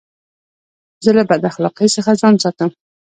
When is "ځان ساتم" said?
2.21-2.69